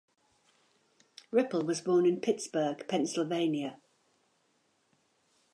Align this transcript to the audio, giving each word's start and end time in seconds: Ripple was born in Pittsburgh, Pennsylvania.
Ripple 1.29 1.61
was 1.63 1.81
born 1.81 2.07
in 2.07 2.21
Pittsburgh, 2.21 2.87
Pennsylvania. 2.87 3.79